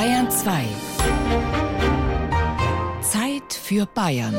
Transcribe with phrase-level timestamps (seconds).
[0.00, 0.64] Bayern 2.
[3.02, 4.34] Zeit für Bayern.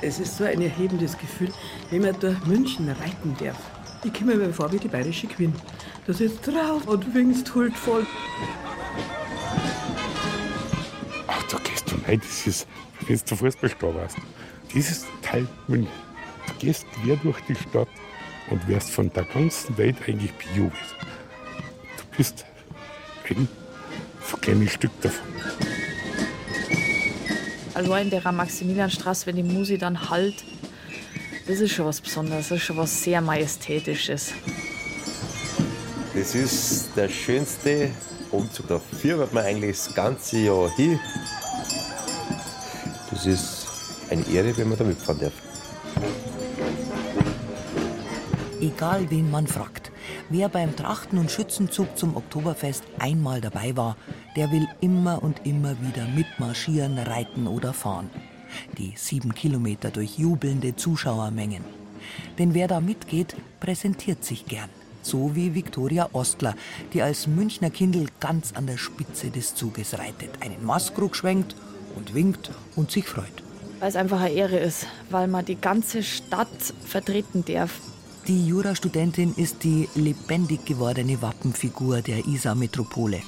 [0.00, 1.48] Es ist so ein erhebendes Gefühl,
[1.90, 3.58] wenn man durch München reiten darf.
[4.04, 5.52] Ich komme mir vor wie die bayerische Queen.
[6.06, 8.06] Du sitzt drauf und winkst huldvoll.
[12.10, 12.66] Rein, das ist,
[13.06, 14.16] wenn du Fußballstar warst.
[14.74, 15.92] Dieses Teil München.
[16.46, 17.88] Du gehst quer durch die Stadt
[18.50, 20.74] und wirst von der ganzen Welt eigentlich bejubelt.
[21.96, 22.44] Du bist
[23.28, 23.48] ein
[24.28, 25.20] so kleines Stück davon.
[27.74, 30.34] Also in der Maximilianstraße, wenn die Musik dann halt,
[31.46, 34.32] das ist schon was Besonderes, das ist schon was sehr Majestätisches.
[36.14, 37.90] Das ist der schönste
[38.32, 38.68] Umzug.
[38.68, 40.98] Da fiebert man eigentlich das ganze Jahr hin.
[43.22, 43.66] Das ist
[44.08, 45.34] eine Ehre, wenn man da mitfahren darf.
[48.62, 49.92] Egal wen man fragt,
[50.30, 53.98] wer beim Trachten- und Schützenzug zum Oktoberfest einmal dabei war,
[54.36, 58.08] der will immer und immer wieder mitmarschieren, reiten oder fahren.
[58.78, 61.64] Die sieben Kilometer durch jubelnde Zuschauermengen.
[62.38, 64.70] Denn wer da mitgeht, präsentiert sich gern.
[65.02, 66.54] So wie Viktoria Ostler,
[66.94, 71.54] die als Münchner Kindl ganz an der Spitze des Zuges reitet, einen Maskrug schwenkt
[72.00, 73.42] und winkt und sich freut.
[73.78, 76.48] Weil es einfach eine Ehre ist, weil man die ganze Stadt
[76.84, 77.80] vertreten darf.
[78.26, 83.20] Die Jurastudentin ist die lebendig gewordene Wappenfigur der Isar-Metropole.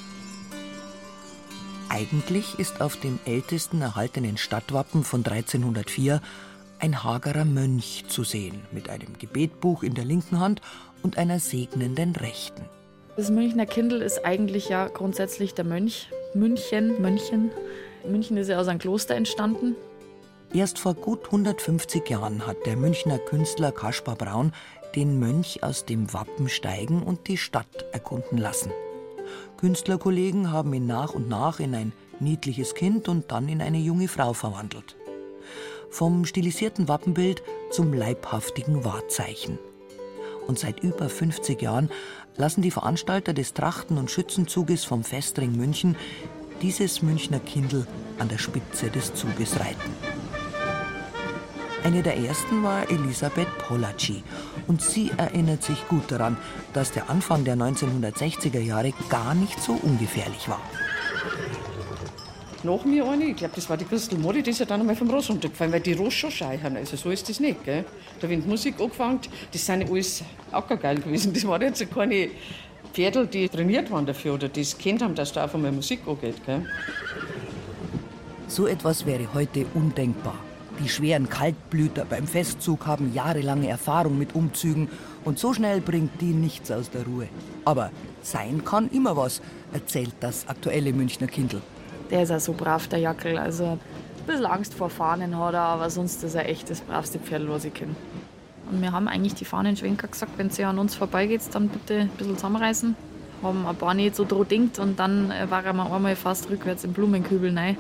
[1.89, 6.21] Eigentlich ist auf dem ältesten erhaltenen Stadtwappen von 1304
[6.79, 10.61] ein hagerer Mönch zu sehen, mit einem Gebetbuch in der linken Hand
[11.03, 12.65] und einer segnenden rechten.
[13.17, 16.09] Das Münchner Kindl ist eigentlich ja grundsätzlich der Mönch.
[16.35, 17.51] München, Mönchen.
[18.07, 19.77] München ist ja aus einem Kloster entstanden.
[20.53, 24.53] Erst vor gut 150 Jahren hat der Münchner Künstler Kaspar Braun
[24.95, 28.71] den Mönch aus dem Wappen steigen und die Stadt erkunden lassen.
[29.57, 34.09] Künstlerkollegen haben ihn nach und nach in ein niedliches Kind und dann in eine junge
[34.09, 34.97] Frau verwandelt.
[35.91, 39.59] Vom stilisierten Wappenbild zum leibhaftigen Wahrzeichen.
[40.47, 41.91] Und seit über 50 Jahren
[42.37, 45.97] lassen die Veranstalter des Trachten- und Schützenzuges vom Festring München
[46.63, 47.87] dieses Münchner Kindl
[48.19, 49.93] an der Spitze des Zuges reiten.
[51.83, 54.23] Eine der ersten war Elisabeth Polacci.
[54.69, 56.37] Und sie erinnert sich gut daran,
[56.73, 60.61] dass der Anfang der 1960er Jahre gar nicht so ungefährlich war.
[62.63, 64.95] Nach mir eine, ich glaube, das war die Christel Mori, die ist ja dann einmal
[64.95, 66.77] vom Ross runtergefallen, weil die Ross schon scheichern.
[66.77, 67.65] Also so ist das nicht.
[67.65, 67.85] Gell?
[68.21, 69.19] Da wird Musik angefangen,
[69.53, 70.23] das sind ja alles
[70.53, 71.33] ackergeil gewesen.
[71.33, 72.31] Das waren jetzt keine
[72.93, 76.01] Pferdel, die trainiert waren dafür oder die es kennt haben, dass da auf einmal Musik
[76.07, 76.45] angeht.
[76.45, 76.67] Gell?
[78.49, 80.39] So etwas wäre heute undenkbar.
[80.79, 84.89] Die schweren Kaltblüter beim Festzug haben jahrelange Erfahrung mit Umzügen
[85.25, 87.29] und so schnell bringt die nichts aus der Ruhe.
[87.65, 87.91] Aber
[88.23, 89.41] sein kann immer was,
[89.73, 91.63] erzählt das aktuelle Münchner Kindl.
[92.11, 93.39] Der ist ja so brav, der Jackel.
[93.39, 93.81] Also ein
[94.27, 97.65] bisschen Angst vor Fahnen hat er, aber sonst ist er echt das bravste Pferd, was
[97.65, 97.95] ich kenne.
[98.73, 102.09] Und wir haben eigentlich die Fahnenschwenker gesagt, wenn sie an uns vorbeigeht, dann bitte ein
[102.09, 102.97] bisschen zusammenreißen.
[103.43, 106.83] Haben ein paar nicht so dran denkt und dann äh, waren wir einmal fast rückwärts
[106.85, 107.77] im Blumenkübel rein.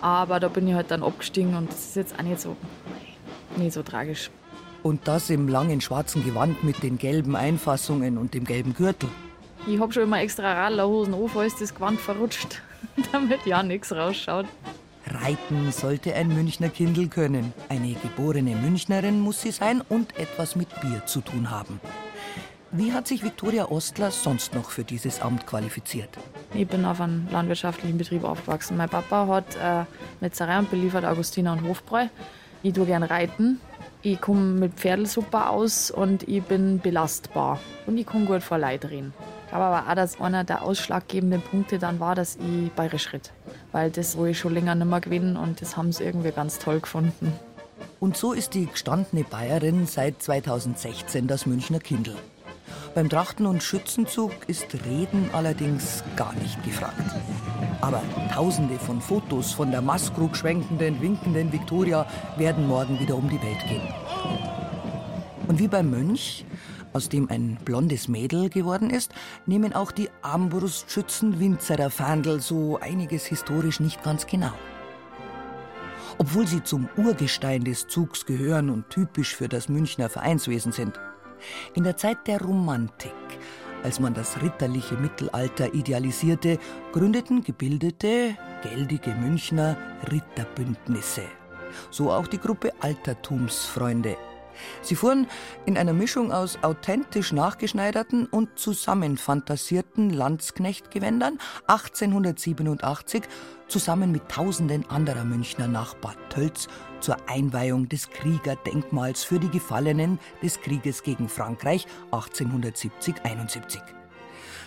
[0.00, 2.56] Aber da bin ich halt dann abgestiegen und das ist jetzt auch nicht so,
[3.56, 4.30] nicht so tragisch.
[4.82, 9.08] Und das im langen schwarzen Gewand mit den gelben Einfassungen und dem gelben Gürtel.
[9.68, 12.60] Ich hab schon immer extra Radlerhosen an, falls das Gewand verrutscht,
[13.12, 14.46] damit ja nichts rausschaut.
[15.22, 17.52] Reiten sollte ein Münchner Kindl können.
[17.68, 21.80] Eine geborene Münchnerin muss sie sein und etwas mit Bier zu tun haben.
[22.70, 26.10] Wie hat sich Viktoria Ostler sonst noch für dieses Amt qualifiziert?
[26.54, 28.76] Ich bin auf einem landwirtschaftlichen Betrieb aufgewachsen.
[28.76, 29.84] Mein Papa hat äh,
[30.20, 32.08] Metzgerei und beliefert Augustiner und Hofbräu.
[32.62, 33.60] Ich tue gern reiten.
[34.02, 37.58] Ich komme mit Pferdl super aus und ich bin belastbar.
[37.86, 39.14] Und ich kann gut vor Leid reden.
[39.48, 43.32] Ich glaube aber auch, dass einer der ausschlaggebenden Punkte dann war, dass ich bayerisch ritt.
[43.72, 46.58] Weil das, wo ich schon länger nicht mehr gewesen und das haben sie irgendwie ganz
[46.58, 47.32] toll gefunden.
[47.98, 52.14] Und so ist die gestandene Bayerin seit 2016 das Münchner Kindl.
[52.94, 57.00] Beim Trachten- und Schützenzug ist Reden allerdings gar nicht gefragt.
[57.80, 58.02] Aber
[58.34, 62.04] tausende von Fotos von der Maskrug schwenkenden, winkenden Viktoria
[62.36, 63.88] werden morgen wieder um die Welt gehen.
[65.48, 66.44] Und wie beim Mönch,
[66.92, 69.12] aus dem ein blondes Mädel geworden ist,
[69.46, 74.52] nehmen auch die Armbrustschützen Winzerer Fahndel so einiges historisch nicht ganz genau.
[76.18, 80.98] Obwohl sie zum Urgestein des Zugs gehören und typisch für das Münchner Vereinswesen sind.
[81.74, 83.12] In der Zeit der Romantik,
[83.84, 86.58] als man das ritterliche Mittelalter idealisierte,
[86.92, 89.76] gründeten gebildete, geldige Münchner
[90.10, 91.22] Ritterbündnisse.
[91.90, 94.16] So auch die Gruppe Altertumsfreunde.
[94.82, 95.26] Sie fuhren
[95.66, 103.22] in einer Mischung aus authentisch nachgeschneiderten und zusammenfantasierten Landsknechtgewändern 1887
[103.68, 106.68] zusammen mit tausenden anderer Münchner nach Bad Tölz
[107.00, 113.80] zur Einweihung des Kriegerdenkmals für die Gefallenen des Krieges gegen Frankreich 1870-71.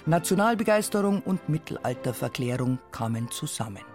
[0.06, 3.91] Nationalbegeisterung und Mittelalterverklärung kamen zusammen.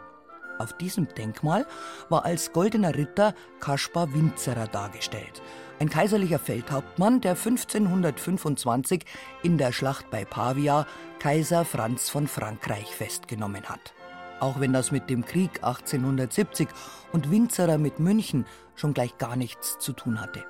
[0.59, 1.67] Auf diesem Denkmal
[2.09, 5.43] war als goldener Ritter Kaspar Winzerer dargestellt,
[5.79, 9.05] ein kaiserlicher Feldhauptmann, der 1525
[9.43, 10.87] in der Schlacht bei Pavia
[11.19, 13.95] Kaiser Franz von Frankreich festgenommen hat.
[14.41, 16.69] Auch wenn das mit dem Krieg 1870
[17.13, 20.45] und Winzerer mit München schon gleich gar nichts zu tun hatte.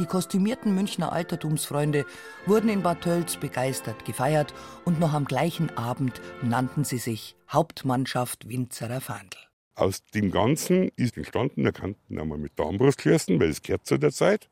[0.00, 2.06] Die kostümierten Münchner Altertumsfreunde
[2.46, 4.54] wurden in Bad Tölz begeistert gefeiert
[4.86, 9.36] und noch am gleichen Abend nannten sie sich Hauptmannschaft Winzerer Fahndl.
[9.74, 13.98] Aus dem Ganzen ist entstanden, der kannten einmal mit der Armbrustklößen, weil es gehört zu
[13.98, 14.48] der Zeit,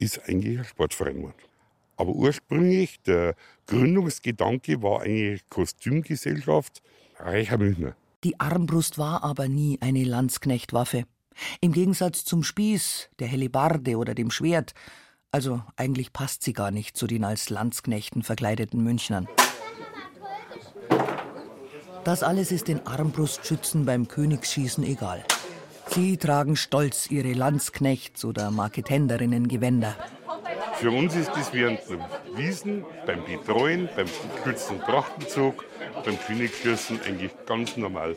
[0.00, 1.42] ist eigentlich ein Sportverein geworden.
[1.96, 3.36] Aber ursprünglich, der
[3.68, 6.82] Gründungsgedanke war eigentlich Kostümgesellschaft
[7.20, 7.94] reicher Münchner.
[8.24, 11.04] Die Armbrust war aber nie eine Landsknechtwaffe.
[11.60, 14.74] Im Gegensatz zum Spieß, der Hellebarde oder dem Schwert.
[15.30, 19.28] Also eigentlich passt sie gar nicht zu den als Landsknechten verkleideten Münchnern.
[22.04, 25.24] Das alles ist den Armbrustschützen beim Königsschießen egal.
[25.88, 29.94] Sie tragen stolz ihre Landsknechts- oder Marketenderinnen-Gewänder.
[30.74, 31.98] Für uns ist das während der
[32.34, 34.06] Wiesen, beim Betreuen, beim
[34.42, 35.64] Schützen Trachtenzug,
[36.04, 38.16] beim Königsschießen eigentlich ganz normal.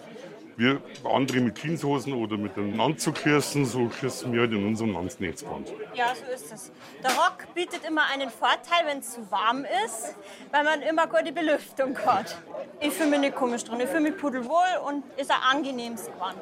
[0.57, 4.93] Wir andere mit Jeanshosen oder mit einem Anzug schießen, so schießen wir halt in unserem
[4.93, 5.73] Landsnetzband.
[5.93, 6.71] Ja, so ist es.
[7.03, 10.15] Der Rock bietet immer einen Vorteil, wenn es zu warm ist,
[10.51, 12.37] weil man immer gute Belüftung hat.
[12.79, 16.39] Ich fühle mich nicht komisch drin, ich fühle mich pudelwohl und ist ein angenehmes Gewand.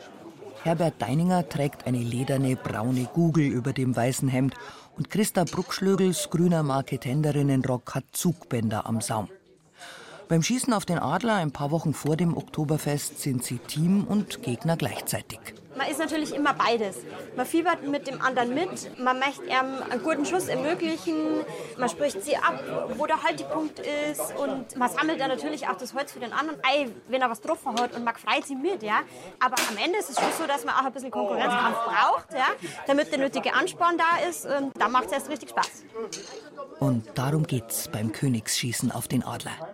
[0.64, 4.54] Herbert Deininger trägt eine lederne braune Gugel über dem weißen Hemd
[4.96, 9.28] und Christa Bruckschlögels grüner Marketenderinnenrock hat Zugbänder am Saum.
[10.34, 14.42] Beim Schießen auf den Adler ein paar Wochen vor dem Oktoberfest sind sie Team und
[14.42, 15.40] Gegner gleichzeitig.
[15.78, 16.98] Man ist natürlich immer beides.
[17.36, 21.14] Man fiebert mit dem anderen mit, man möchte ihm einen guten Schuss ermöglichen,
[21.78, 22.64] man spricht sie ab,
[22.98, 26.58] wo der Haltepunkt ist und man sammelt dann natürlich auch das Holz für den anderen
[26.64, 28.82] Ei, wenn er was getroffen hat und man freut sie mit.
[28.82, 29.02] Ja?
[29.40, 32.48] Aber am Ende ist es schon so, dass man auch ein bisschen Konkurrenzkampf braucht, ja?
[32.88, 35.84] damit der nötige Ansporn da ist und dann macht es erst richtig Spaß.
[36.80, 39.73] Und darum geht's beim Königsschießen auf den Adler.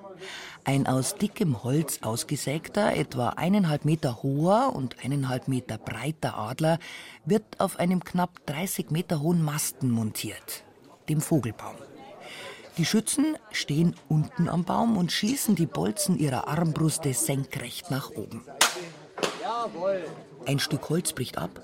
[0.69, 6.77] Ein aus dickem Holz ausgesägter, etwa eineinhalb Meter hoher und eineinhalb Meter breiter Adler
[7.25, 10.63] wird auf einem knapp 30 Meter hohen Masten montiert,
[11.09, 11.73] dem Vogelbaum.
[12.77, 18.45] Die Schützen stehen unten am Baum und schießen die Bolzen ihrer Armbruste senkrecht nach oben.
[20.45, 21.61] Ein Stück Holz bricht ab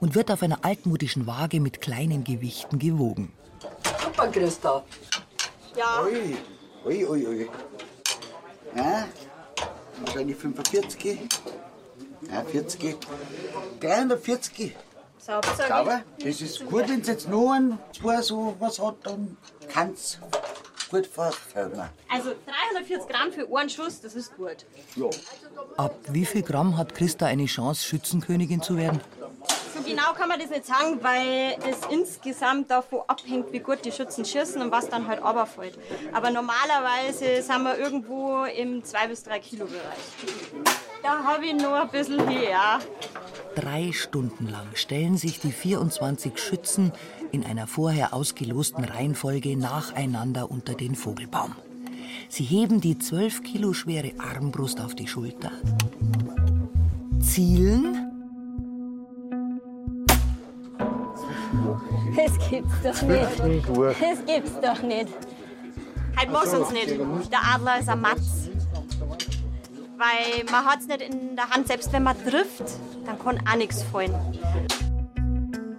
[0.00, 3.34] und wird auf einer altmodischen Waage mit kleinen Gewichten gewogen.
[4.02, 4.82] Super, Christa.
[5.76, 6.02] Ja.
[6.06, 6.36] Ui,
[6.86, 7.50] ui, ui, ui.
[8.76, 9.08] Ja,
[10.04, 11.18] wahrscheinlich 45.
[12.30, 12.96] Ja, 40.
[13.80, 14.76] 340.
[15.18, 15.48] Sauber.
[15.56, 16.02] Sauber.
[16.22, 19.36] Das ist gut, wenn es jetzt noch ein, zwei so was hat, dann
[19.68, 20.18] kann es
[20.90, 21.88] gut verfällen.
[22.08, 22.32] Also
[22.72, 24.66] 340 Gramm für einen Schuss, das ist gut.
[24.94, 25.06] Ja.
[25.76, 29.00] Ab wie viel Gramm hat Christa eine Chance, Schützenkönigin zu werden?
[29.86, 34.24] Genau kann man das nicht sagen, weil das insgesamt davon abhängt, wie gut die Schützen
[34.24, 35.78] schießen und was dann halt runterfällt.
[36.12, 40.74] Aber normalerweise sind wir irgendwo im 2 bis 3 Kilo Bereich.
[41.02, 42.80] Da habe ich noch ein bisschen her.
[43.54, 46.92] Drei Stunden lang stellen sich die 24 Schützen
[47.30, 51.54] in einer vorher ausgelosten Reihenfolge nacheinander unter den Vogelbaum.
[52.28, 55.52] Sie heben die 12 Kilo schwere Armbrust auf die Schulter,
[57.20, 57.95] zielen
[62.16, 64.00] Das gibt's doch nicht.
[64.00, 65.08] Das gibt's doch nicht.
[66.16, 66.90] Halt muss uns nicht.
[66.90, 68.48] Der Adler ist ein Matz.
[69.98, 72.64] Weil man hat's nicht in der Hand, selbst wenn man trifft,
[73.04, 74.14] dann kann auch nichts fallen.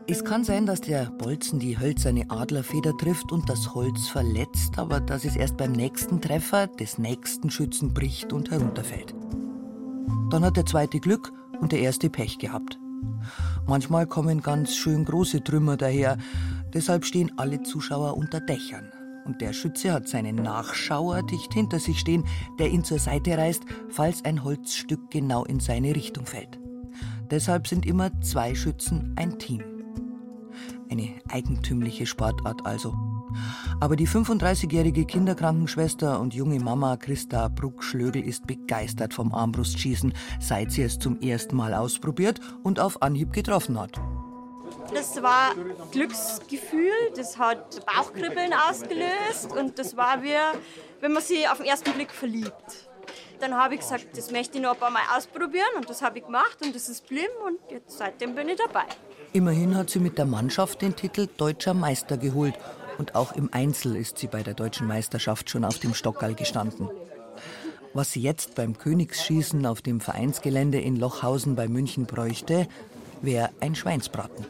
[0.09, 5.01] Es kann sein, dass der Bolzen die hölzerne Adlerfeder trifft und das Holz verletzt, aber
[5.01, 9.13] dass es erst beim nächsten Treffer des nächsten Schützen bricht und herunterfällt.
[10.29, 12.79] Dann hat der zweite Glück und der erste Pech gehabt.
[13.65, 16.17] Manchmal kommen ganz schön große Trümmer daher,
[16.73, 18.91] deshalb stehen alle Zuschauer unter Dächern.
[19.25, 22.23] Und der Schütze hat seinen Nachschauer dicht hinter sich stehen,
[22.59, 26.59] der ihn zur Seite reißt, falls ein Holzstück genau in seine Richtung fällt.
[27.29, 29.61] Deshalb sind immer zwei Schützen ein Team.
[30.89, 32.95] Eine eigentümliche Sportart also.
[33.79, 40.83] Aber die 35-jährige Kinderkrankenschwester und junge Mama Christa Bruckschlögel ist begeistert vom Armbrustschießen, seit sie
[40.83, 43.99] es zum ersten Mal ausprobiert und auf Anhieb getroffen hat.
[44.93, 45.53] Das war
[45.91, 50.35] Glücksgefühl, das hat Bauchkribbeln ausgelöst und das war wie,
[51.01, 52.89] wenn man sich auf den ersten Blick verliebt.
[53.39, 56.19] Dann habe ich gesagt, das möchte ich noch ein paar Mal ausprobieren und das habe
[56.19, 58.85] ich gemacht und das ist blieben und jetzt seitdem bin ich dabei.
[59.33, 62.55] Immerhin hat sie mit der Mannschaft den Titel Deutscher Meister geholt
[62.97, 66.89] und auch im Einzel ist sie bei der deutschen Meisterschaft schon auf dem Stockerl gestanden.
[67.93, 72.67] Was sie jetzt beim Königsschießen auf dem Vereinsgelände in Lochhausen bei München bräuchte,
[73.21, 74.45] wäre ein Schweinsbraten.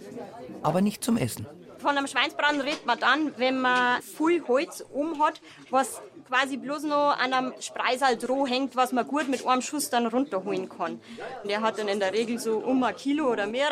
[0.64, 1.46] Aber nicht zum Essen.
[1.78, 5.40] Von einem Schweinsbraten redet man dann, wenn man viel Holz um hat,
[5.70, 9.90] was quasi bloß noch an einem Spreisal droh hängt, was man gut mit einem Schuss
[9.90, 11.00] dann runterholen kann.
[11.48, 13.70] Der hat dann in der Regel so um ein Kilo oder mehr,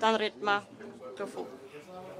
[0.00, 0.62] dann redet man
[1.16, 1.46] davon.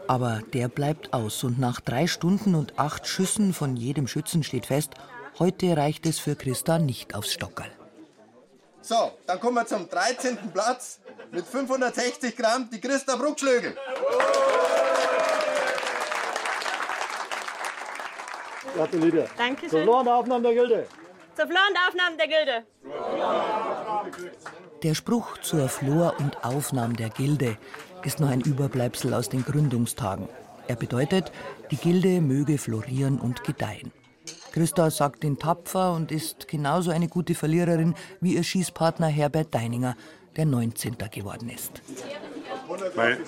[0.06, 4.66] Aber der bleibt aus und nach drei Stunden und acht Schüssen von jedem Schützen steht
[4.66, 4.90] fest,
[5.38, 7.70] heute reicht es für Christa nicht aufs Stockerl.
[8.82, 10.36] So, dann kommen wir zum 13.
[10.52, 13.74] Platz mit 560 Gramm, die Christa Bruckschlögel.
[18.76, 19.28] Gratuliere.
[19.38, 19.70] Dankeschön.
[19.70, 20.86] Zur Flor Aufnahme der Gilde.
[21.36, 22.64] Zur Flor und Aufnahme der Gilde.
[24.82, 27.56] Der Spruch zur Flor und Aufnahme der Gilde
[28.06, 30.28] ist noch ein Überbleibsel aus den Gründungstagen.
[30.66, 31.32] Er bedeutet,
[31.70, 33.92] die Gilde möge florieren und gedeihen.
[34.52, 39.96] Christa sagt ihn tapfer und ist genauso eine gute Verliererin wie ihr Schießpartner Herbert Deininger,
[40.36, 40.96] der 19.
[41.10, 41.82] geworden ist.
[42.94, 43.18] Weil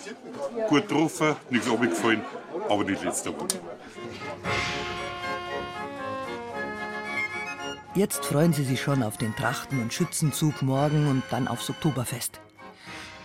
[0.69, 2.23] gut getroffen, nichts abgefallen,
[2.69, 3.57] aber nicht letzter Runde.
[7.95, 12.41] Jetzt freuen sie sich schon auf den Trachten- und Schützenzug morgen und dann aufs Oktoberfest.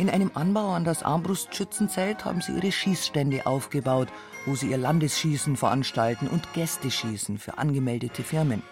[0.01, 4.08] In einem Anbau an das Armbrustschützenzelt haben sie ihre Schießstände aufgebaut,
[4.48, 8.63] wo sie ihr Landesschießen veranstalten und Gästeschießen für angemeldete Firmen.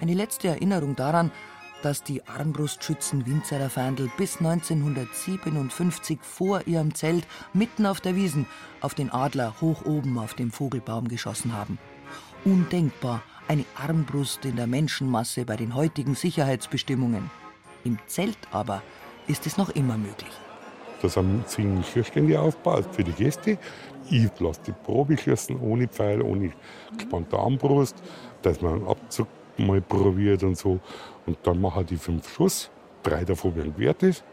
[0.00, 1.32] Eine letzte Erinnerung daran,
[1.82, 8.46] dass die Armbrustschützen Winzerer Ferndl bis 1957 vor ihrem Zelt mitten auf der Wiesen
[8.80, 11.78] auf den Adler hoch oben auf dem Vogelbaum geschossen haben.
[12.46, 17.30] Undenkbar, eine Armbrust in der Menschenmasse bei den heutigen Sicherheitsbestimmungen.
[17.84, 18.82] Im Zelt aber
[19.28, 20.32] ist es noch immer möglich.
[21.00, 23.58] Da sind zehn Schierstände aufgebaut für die Gäste.
[24.10, 26.50] Ich lasse die Probe schießen, ohne Pfeil, ohne
[26.96, 27.96] gespannte Armbrust,
[28.42, 30.80] dass man einen Abzug mal probiert und so.
[31.26, 32.70] Und dann machen die fünf Schuss,
[33.02, 34.24] drei davon werden gewertet.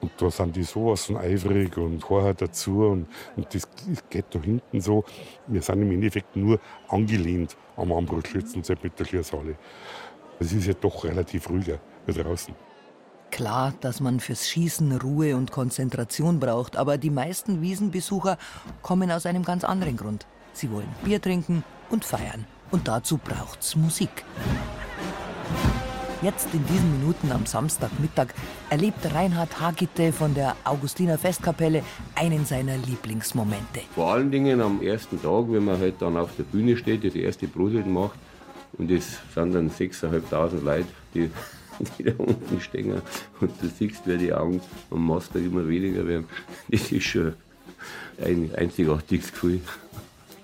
[0.00, 2.84] Und da sind die sowas von eifrig und horchen dazu.
[2.84, 3.06] Und,
[3.36, 3.66] und das
[4.10, 5.04] geht da hinten so.
[5.46, 9.56] Wir sind im Endeffekt nur angelehnt am Armbrustschützenzelt mit der Schießhalle.
[10.38, 12.54] Es ist ja doch relativ ruhiger wie draußen.
[13.34, 18.38] Klar, dass man fürs Schießen Ruhe und Konzentration braucht, aber die meisten Wiesenbesucher
[18.80, 20.24] kommen aus einem ganz anderen Grund.
[20.52, 22.46] Sie wollen Bier trinken und feiern.
[22.70, 24.24] Und dazu braucht's Musik.
[26.22, 28.28] Jetzt in diesen Minuten am Samstagmittag
[28.70, 31.82] erlebt Reinhard Hagitte von der Augustiner Festkapelle
[32.14, 33.80] einen seiner Lieblingsmomente.
[33.96, 37.16] Vor allen Dingen am ersten Tag, wenn man halt dann auf der Bühne steht, das
[37.16, 38.16] erste Brudelt macht
[38.78, 41.30] und es sind dann 6.500 Leute, die,
[41.98, 43.02] die da unten stehen
[43.40, 46.26] und du siehst, wer die Augen am Master immer weniger werden.
[46.68, 47.34] Das ist schon
[48.22, 49.60] ein einzigartiges Gefühl.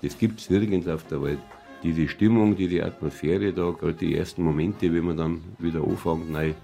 [0.01, 1.39] Das gibt es nirgends auf der Welt
[1.83, 6.55] diese Stimmung, diese Atmosphäre da, gerade die ersten Momente, wenn man dann wieder anfängt, nein,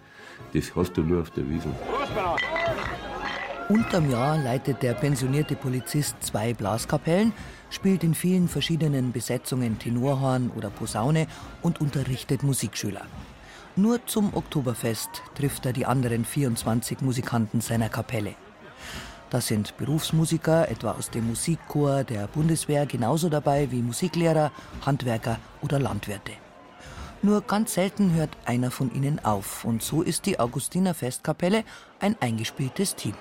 [0.54, 1.72] das hast du nur auf der Wiesn.
[3.70, 7.34] Unterm Jahr leitet der pensionierte Polizist zwei Blaskapellen,
[7.70, 11.28] spielt in vielen verschiedenen Besetzungen Tenorhorn oder Posaune
[11.62, 13.06] und unterrichtet Musikschüler.
[13.80, 18.34] Nur zum Oktoberfest trifft er die anderen 24 Musikanten seiner Kapelle.
[19.30, 24.52] Das sind Berufsmusiker, etwa aus dem Musikchor der Bundeswehr, genauso dabei wie Musiklehrer,
[24.84, 26.32] Handwerker oder Landwirte.
[27.22, 31.64] Nur ganz selten hört einer von ihnen auf und so ist die Augustiner Festkapelle
[32.00, 33.14] ein eingespieltes Team.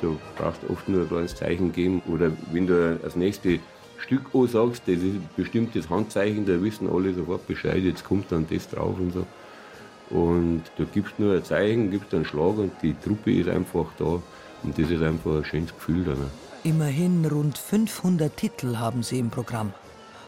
[0.00, 3.58] Du brauchst oft nur ein kleines Zeichen geben oder wenn du das nächste
[3.98, 8.46] Stück sagst, das ist ein bestimmtes Handzeichen, da wissen alle sofort Bescheid, jetzt kommt dann
[8.50, 9.26] das drauf und so.
[10.10, 14.20] Und du gibst nur ein Zeichen, gibst einen Schlag und die Truppe ist einfach da.
[14.62, 16.18] Und das ist einfach ein schönes Gefühl dann.
[16.62, 19.72] Immerhin rund 500 Titel haben sie im Programm.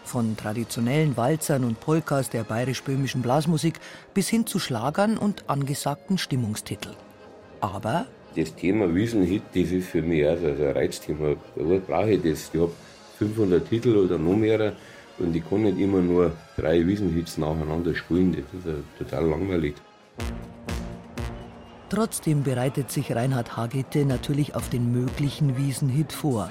[0.04, 3.80] Von traditionellen Walzern und Polkas der bayerisch-böhmischen Blasmusik
[4.14, 6.94] bis hin zu Schlagern und angesagten Stimmungstiteln.
[7.60, 8.06] Aber
[8.36, 11.36] das Thema Wiesenhit, das ist für mich auch so ein Reizthema.
[11.56, 12.50] Da brauche ich das.
[12.52, 12.72] Ich habe
[13.18, 14.72] 500 Titel oder noch mehr
[15.18, 18.32] und ich kann nicht immer nur drei Wiesenhits nacheinander spielen.
[18.32, 19.74] Das ist ja total langweilig.
[21.88, 26.50] Trotzdem bereitet sich Reinhard Hagete natürlich auf den möglichen Wiesenhit vor.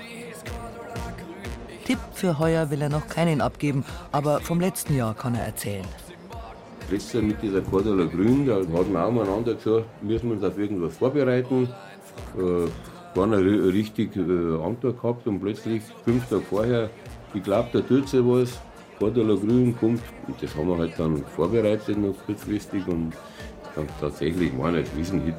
[1.86, 5.86] Tipp für heuer will er noch keinen abgeben, aber vom letzten Jahr kann er erzählen.
[6.90, 10.44] Letztes Jahr mit dieser Cordula Grün, da hatten wir auch miteinander gesagt, müssen wir uns
[10.44, 11.70] auf irgendwas vorbereiten.
[12.38, 12.68] Äh,
[13.16, 16.90] waren eine richtig äh, Antwort gehabt und plötzlich, fünf Tage vorher,
[17.34, 18.60] ich glaube, da tut sich was.
[19.00, 20.02] Cordula Grün kommt.
[20.28, 23.14] Und das haben wir halt dann vorbereitet noch kurzfristig und
[23.76, 25.36] dann tatsächlich war ein Riesenhit.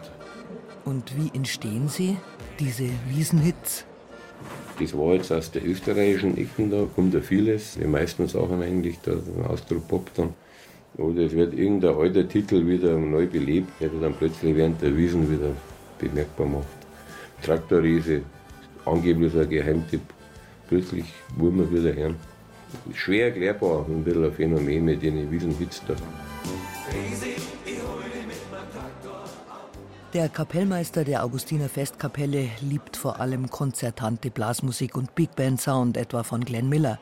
[0.85, 2.17] Und wie entstehen sie,
[2.61, 3.87] diese Wiesenhits?
[4.79, 7.79] Das war jetzt aus der österreichischen Ecken, da kommt ja vieles.
[7.81, 9.13] Die meisten Sachen eigentlich, da
[9.49, 10.35] Ausdruck Pop dann.
[10.99, 15.31] Oder es wird irgendein alter Titel wieder neu belebt, der dann plötzlich während der Wiesen
[15.31, 15.53] wieder
[15.99, 16.76] bemerkbar macht.
[17.43, 18.23] Traktorriese,
[18.85, 20.03] angeblich so ein Geheimtipp.
[20.69, 21.05] Plötzlich
[21.37, 22.17] wollen wir wieder hören.
[22.95, 25.95] Schwer erklärbar, ein bisschen ein Phänomen mit den Wiesenhits da.
[30.13, 36.23] Der Kapellmeister der Augustiner Festkapelle liebt vor allem konzertante Blasmusik und Big Band Sound, etwa
[36.23, 36.99] von Glenn Miller.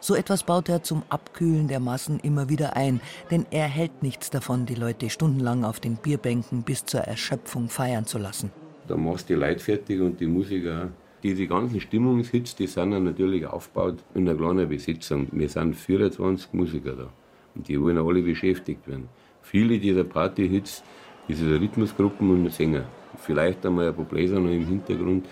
[0.00, 4.30] So etwas baut er zum Abkühlen der Massen immer wieder ein, denn er hält nichts
[4.30, 8.50] davon, die Leute stundenlang auf den Bierbänken bis zur Erschöpfung feiern zu lassen.
[8.88, 10.88] Da machst du die Leute fertig und die Musiker.
[11.22, 15.28] Diese ganzen Stimmungshits, die sind dann natürlich aufgebaut in einer kleinen Besetzung.
[15.30, 17.08] Wir sind 24 Musiker da
[17.54, 19.08] und die wollen alle beschäftigt werden.
[19.40, 20.82] Viele dieser Partyhits
[21.28, 22.84] diese Rhythmusgruppen und Sänger.
[23.18, 25.26] Vielleicht einmal ein paar Bläser noch im Hintergrund.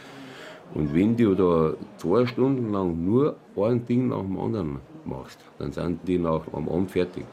[0.75, 5.73] Und wenn du da zwei Stunden lang nur ein Ding nach dem anderen machst, dann
[5.73, 7.25] sind die nach am Abend fertig.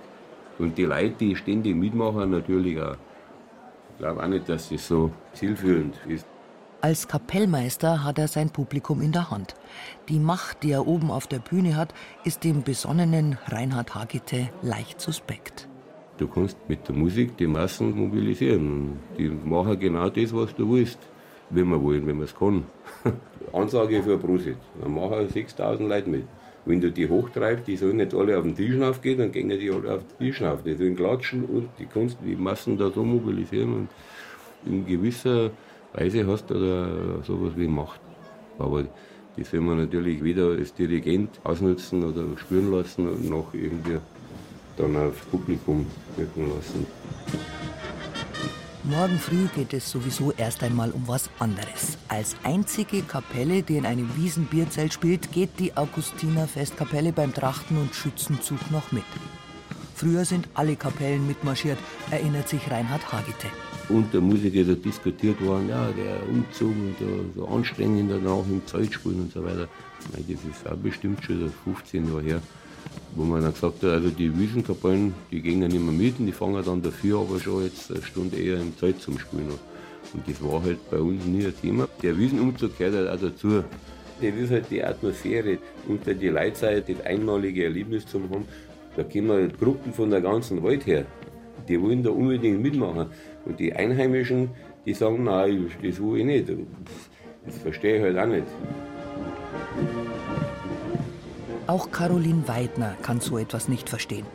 [0.57, 2.95] Und die Leute, die ständig mitmachen, natürlich auch.
[3.97, 6.27] Ich glaube auch nicht, dass das so zielführend ist.
[6.81, 9.55] Als Kapellmeister hat er sein Publikum in der Hand.
[10.07, 15.01] Die Macht, die er oben auf der Bühne hat, ist dem besonnenen Reinhard Hagite leicht
[15.01, 15.67] suspekt.
[16.19, 18.99] Du kannst mit der Musik die Massen mobilisieren.
[19.17, 20.99] Die machen genau das, was du willst,
[21.49, 22.65] wenn wir wollen, wenn wir es kann.
[23.51, 24.57] Ansage für Prosit.
[24.79, 26.27] Dann machen 6000 Leute mit.
[26.67, 29.71] Wenn du die hochtreibst, die sollen nicht alle auf den Tisch aufgehen, dann gehen die
[29.71, 30.63] alle auf den Tisch auf.
[30.63, 33.73] Die sollen klatschen und die kannst die Massen da so mobilisieren.
[33.73, 33.89] Und
[34.65, 35.51] in gewisser
[35.93, 38.01] Weise hast du da sowas wie Macht.
[38.59, 38.83] Aber
[39.37, 43.99] die soll man natürlich weder als Dirigent ausnutzen oder spüren lassen noch irgendwie
[44.75, 45.85] dann aufs Publikum
[46.17, 46.85] wirken lassen.
[48.89, 51.97] Morgen früh geht es sowieso erst einmal um was anderes.
[52.07, 57.93] Als einzige Kapelle, die in einem Wiesenbierzelt spielt, geht die Augustiner Festkapelle beim Trachten- und
[57.93, 59.03] Schützenzug noch mit.
[59.93, 61.77] Früher sind alle Kapellen mitmarschiert,
[62.11, 63.47] erinnert sich Reinhard Hagite.
[63.89, 69.33] Unter Musiker da diskutiert worden, ja, der Umzug und so anstrengend danach im Zeitspielen und
[69.33, 69.67] so weiter.
[70.13, 72.41] Das ist auch bestimmt schon 15 Jahre her
[73.15, 76.27] wo man dann gesagt hat, also die Wiesenkapellen, die gehen ja nicht mehr mit und
[76.27, 79.59] die fangen dann dafür aber schon jetzt eine Stunde eher im Zeit zum Spielen an.
[80.13, 81.87] Und das war halt bei uns nie ein Thema.
[82.01, 83.63] Der Wiesenumzug gehört halt auch dazu.
[84.21, 88.45] Das ist halt die Atmosphäre unter die Leitzeit, das einmalige Erlebnis zu haben.
[88.95, 91.05] Da kommen Gruppen von der ganzen Welt her.
[91.67, 93.07] Die wollen da unbedingt mitmachen.
[93.45, 94.49] Und die Einheimischen,
[94.85, 96.49] die sagen, nein, das will ich nicht.
[97.45, 98.47] Das verstehe ich halt auch nicht.
[101.67, 104.25] Auch Caroline Weidner kann so etwas nicht verstehen.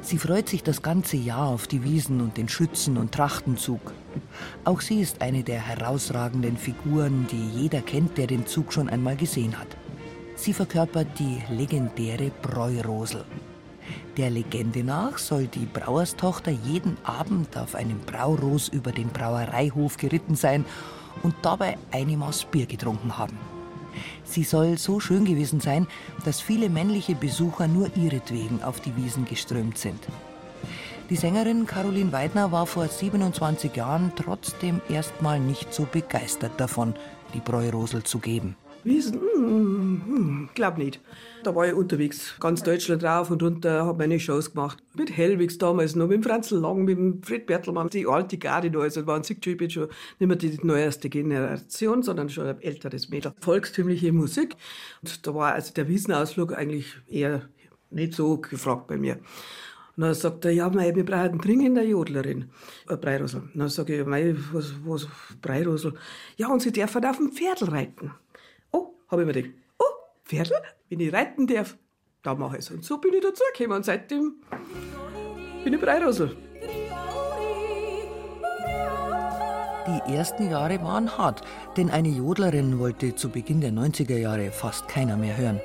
[0.00, 3.92] Sie freut sich das ganze Jahr auf die Wiesen und den Schützen- und Trachtenzug.
[4.64, 9.16] Auch sie ist eine der herausragenden Figuren, die jeder kennt, der den Zug schon einmal
[9.16, 9.68] gesehen hat.
[10.36, 13.26] Sie verkörpert die legendäre Bräurosel.
[14.16, 20.34] Der Legende nach soll die Brauerstochter jeden Abend auf einem Brauros über den Brauereihof geritten
[20.34, 20.64] sein
[21.22, 23.59] und dabei eine Maß Bier getrunken haben.
[24.30, 25.88] Sie soll so schön gewesen sein,
[26.24, 30.06] dass viele männliche Besucher nur ihretwegen auf die Wiesen geströmt sind.
[31.10, 36.94] Die Sängerin Caroline Weidner war vor 27 Jahren trotzdem erstmal nicht so begeistert davon,
[37.34, 38.54] die Bräurosel zu geben.
[38.84, 39.20] Wiesen?
[39.20, 41.00] Hm, hm, glaub nicht.
[41.42, 44.78] Da war ich unterwegs, ganz Deutschland rauf und runter, habe meine Shows gemacht.
[44.94, 48.70] Mit Hellwigs damals noch, mit dem Franzl Lang, mit dem Fred Bertelmann, die alte Garde
[48.70, 48.82] noch.
[48.82, 49.88] Also waren sie schon
[50.18, 53.32] nicht mehr die neueste Generation, sondern schon ein älteres Mädel.
[53.40, 54.56] Volkstümliche Musik.
[55.02, 57.48] Und da war also der Wiesenausflug eigentlich eher
[57.90, 59.18] nicht so gefragt bei mir.
[59.96, 62.50] Und dann sagt er, ja, mei, wir brauchen dringend eine Jodlerin,
[62.86, 63.42] eine Breirosel.
[63.52, 65.08] Und dann sage ich, mei, was, was,
[65.42, 65.94] Breirosel?
[66.36, 68.12] Ja, und sie dürfen auf dem Pferdl reiten
[69.10, 69.84] habe ich mir gedacht, oh,
[70.24, 70.54] Pferdl,
[70.88, 71.76] wenn ich reiten darf,
[72.22, 72.70] da mache ich es.
[72.70, 74.34] Und so bin ich dazugekommen und seitdem
[75.64, 76.36] bin ich Breirosel.
[79.86, 81.42] Die ersten Jahre waren hart,
[81.76, 85.60] denn eine Jodlerin wollte zu Beginn der 90er Jahre fast keiner mehr hören.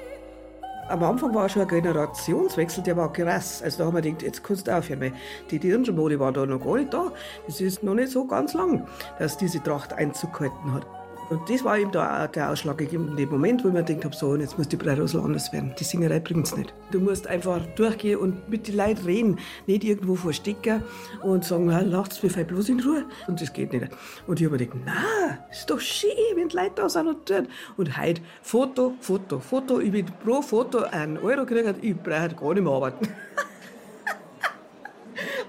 [0.88, 3.62] Am Anfang war schon ein Generationswechsel, der war krass.
[3.62, 5.14] Also da haben wir gedacht, jetzt kannst du aufhören, weil
[5.50, 7.12] die Dirndlmode war da noch gar nicht da.
[7.48, 10.86] Das ist noch nicht so ganz lang, dass diese Tracht Einzug gehalten hat.
[11.30, 14.28] Und das war eben da auch der ausschlaggebende Moment, wo ich mir gedacht habe, so,
[14.28, 15.74] und jetzt muss die Breirosel anders werden.
[15.80, 16.74] Die Singerei bringt es nicht.
[16.92, 20.84] Du musst einfach durchgehen und mit den Leuten reden, nicht irgendwo verstecken
[21.24, 23.06] und sagen, lasst mich bloß in Ruhe.
[23.28, 23.88] Und das geht nicht.
[24.28, 27.26] Und ich habe mir gedacht, nein, ist doch schön, wenn die Leute da sind und
[27.26, 27.48] tun.
[27.78, 29.80] Und heute Foto, Foto, Foto.
[29.80, 33.08] Ich bin pro Foto einen Euro gekriegt, ich brauche gar nicht mehr arbeiten.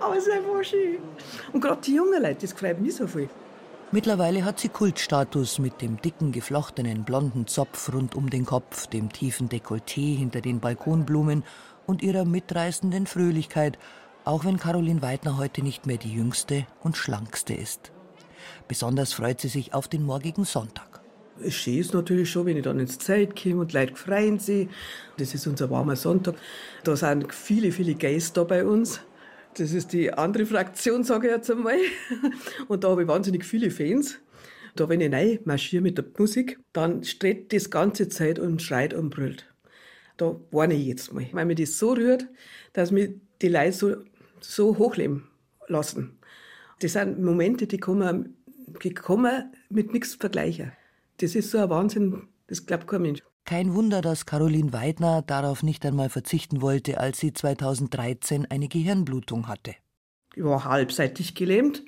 [0.00, 0.98] Aber es ist einfach schön.
[1.52, 3.28] Und gerade die jungen Leute, das freut mich so viel.
[3.92, 9.12] Mittlerweile hat sie Kultstatus mit dem dicken, geflochtenen blonden Zopf rund um den Kopf, dem
[9.12, 11.44] tiefen Dekolleté hinter den Balkonblumen
[11.87, 13.79] und ihrer mitreißenden Fröhlichkeit,
[14.25, 17.92] auch wenn Caroline Weidner heute nicht mehr die jüngste und schlankste ist.
[18.66, 21.01] Besonders freut sie sich auf den morgigen Sonntag.
[21.40, 24.68] Es ist natürlich schon, wenn ich dann ins Zelt komme und Leute freuen sich.
[25.16, 26.35] Das ist unser warmer Sonntag.
[26.83, 29.01] Da sind viele, viele da bei uns.
[29.58, 31.78] Das ist die andere Fraktion, sage ich jetzt einmal.
[32.68, 34.18] Und da habe ich wahnsinnig viele Fans.
[34.74, 38.92] Da, wenn ich rein marschiere mit der Musik, dann steht das ganze Zeit und schreit
[38.92, 39.46] und brüllt.
[40.18, 41.26] Da warne ich jetzt mal.
[41.32, 42.26] Weil mich das so rührt,
[42.74, 43.96] dass mich die Leute so,
[44.40, 45.28] so hochleben
[45.68, 46.18] lassen.
[46.80, 48.34] Das sind Momente, die kann man,
[48.82, 50.72] die kann man mit nichts vergleichen.
[51.16, 53.22] Das ist so ein Wahnsinn, das glaubt kein Mensch.
[53.46, 59.46] Kein Wunder, dass Caroline Weidner darauf nicht einmal verzichten wollte, als sie 2013 eine Gehirnblutung
[59.46, 59.76] hatte.
[60.35, 61.85] Ich war halbseitig gelähmt.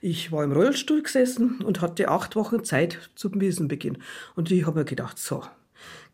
[0.00, 3.98] Ich war im Rollstuhl gesessen und hatte acht Wochen Zeit zum Wiesenbeginn.
[4.34, 5.44] Und ich habe mir gedacht, so,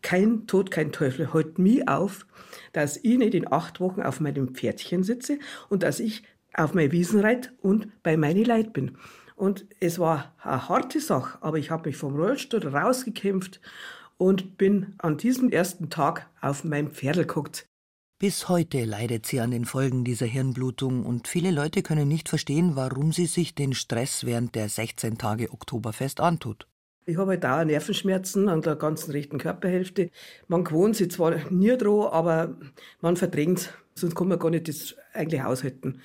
[0.03, 2.27] kein Tod, kein Teufel, hält mich auf,
[2.71, 6.21] dass ich nicht in acht Wochen auf meinem Pferdchen sitze und dass ich
[6.53, 8.99] auf mein Wiesen reite und bei meine Leid bin.
[9.35, 13.59] Und es war eine harte Sache, aber ich habe mich vom Rollstuhl rausgekämpft
[14.17, 17.67] und bin an diesem ersten Tag auf mein Pferdl geguckt.
[18.17, 22.75] Bis heute leidet sie an den Folgen dieser Hirnblutung und viele Leute können nicht verstehen,
[22.75, 26.65] warum sie sich den Stress während der 16 Tage Oktoberfest antut.
[27.05, 30.09] Ich habe halt dauernd Nervenschmerzen an der ganzen rechten Körperhälfte.
[30.47, 32.57] Man gewohnt sich zwar nie dran, aber
[33.01, 33.69] man verdrängt es.
[33.95, 36.01] Sonst kann man gar nicht das eigentlich aushalten.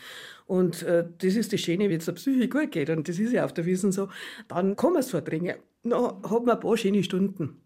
[0.46, 3.32] Und äh, das ist das Schöne, wenn es der Psyche gut geht, und das ist
[3.32, 4.08] ja auf der Wiesen so,
[4.48, 5.56] dann kann man es verdrängen.
[5.84, 7.59] Dann hat man ein paar schöne Stunden.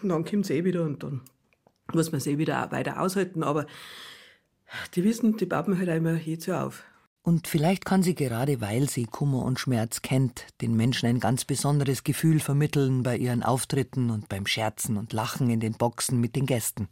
[0.00, 1.20] Und dann kommt es eh wieder und dann
[1.92, 3.42] muss man es eh wieder weiter aushalten.
[3.42, 3.66] Aber
[4.94, 6.84] die wissen, die bauen halt immer hier zu auf.
[7.24, 11.44] Und vielleicht kann sie gerade, weil sie Kummer und Schmerz kennt, den Menschen ein ganz
[11.44, 16.34] besonderes Gefühl vermitteln bei ihren Auftritten und beim Scherzen und Lachen in den Boxen mit
[16.34, 16.88] den Gästen.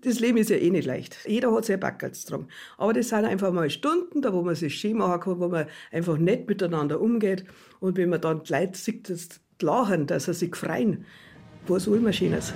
[0.00, 1.18] Das Leben ist ja eh nicht leicht.
[1.26, 2.48] Jeder hat sein Backerls dran.
[2.76, 5.66] Aber das sind einfach mal Stunden, da wo man sich schön machen kann, wo man
[5.92, 7.44] einfach nett miteinander umgeht.
[7.78, 11.04] Und wenn man dann die Leute sieht, das lachen, dass sie sich freuen,
[11.68, 12.52] man Schönes?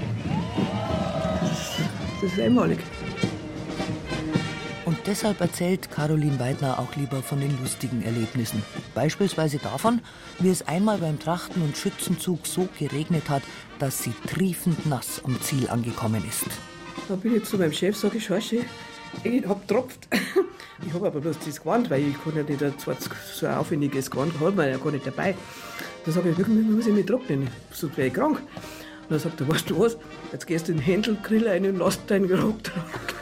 [2.20, 2.78] Das ist einmalig.
[4.84, 8.62] Und deshalb erzählt Caroline Weidner auch lieber von den lustigen Erlebnissen.
[8.94, 10.00] Beispielsweise davon,
[10.38, 13.42] wie es einmal beim Trachten- und Schützenzug so geregnet hat,
[13.78, 16.44] dass sie triefend nass am Ziel angekommen ist.
[17.08, 18.64] Da bin ich zu meinem Chef, sage ich, Schorche,
[19.24, 20.08] ich hab tropft.
[20.84, 24.32] Ich habe aber bloß das Gewand, weil ich kann ja nicht so ein aufwendiges Gewand,
[24.40, 25.36] hat man ja gar nicht dabei.
[26.04, 28.42] Da sage ich, irgendwie muss ich mich trocknen, sonst wäre ich krank.
[29.12, 29.98] Und dann sagt er, weißt du was,
[30.32, 33.12] jetzt gehst du in den Händelgrill rein und lass deinen Geruch trocknen.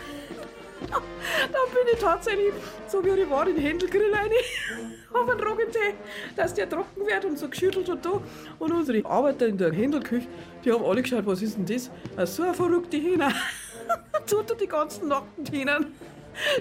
[0.88, 2.52] Dann bin ich tatsächlich,
[2.86, 4.30] so wie ich war, in den Händelgrill rein,
[5.12, 5.94] auf einen Trockentee,
[6.36, 8.22] dass der trocken wird und so geschüttelt und da.
[8.60, 10.28] Und unsere Arbeiter in der Händelküche,
[10.64, 11.90] die haben alle geschaut, was ist denn das?
[12.36, 13.32] So eine verrückte Hähne.
[14.28, 15.86] Tut er die ganzen nackten Hähnen.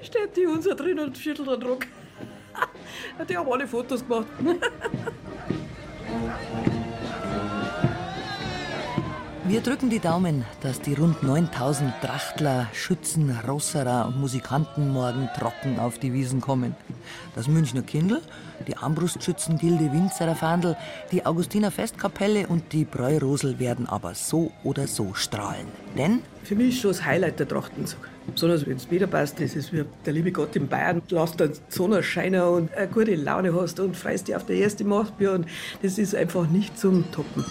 [0.01, 1.85] Steht die unser drin und schüttelt den Druck.
[3.29, 4.25] Die haben alle Fotos gemacht.
[9.49, 15.79] Wir drücken die Daumen, dass die rund 9000 Trachtler, Schützen, Rosserer und Musikanten morgen trocken
[15.79, 16.75] auf die Wiesen kommen.
[17.33, 18.21] Das Münchner Kindl,
[18.67, 20.77] die Armbrustschützengilde Winzerer Fandel,
[21.11, 25.65] die Augustiner Festkapelle und die Bräurosel werden aber so oder so strahlen.
[25.97, 28.07] Denn für mich ist schon das Highlight der Trachtenzug.
[28.31, 31.01] Besonders wenn es wieder passt, das ist wie der liebe Gott in Bayern.
[31.09, 35.31] Lässt dann Sonnenscheiner und eine gute Laune hast und freust dich auf der erste Machtbier
[35.31, 35.47] und
[35.81, 37.43] das ist einfach nicht zum Toppen.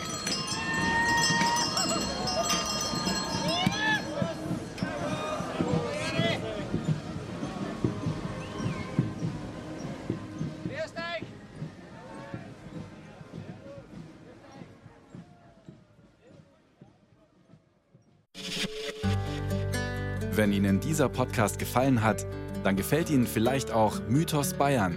[20.88, 22.26] Dieser Podcast gefallen hat,
[22.64, 24.96] dann gefällt Ihnen vielleicht auch Mythos Bayern.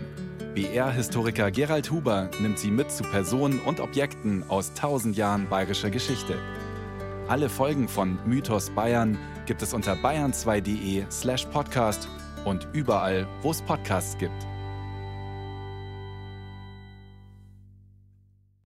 [0.56, 6.36] BR-Historiker Gerald Huber nimmt Sie mit zu Personen und Objekten aus tausend Jahren bayerischer Geschichte.
[7.28, 12.08] Alle Folgen von Mythos Bayern gibt es unter bayern2.de slash podcast
[12.46, 14.51] und überall, wo es Podcasts gibt.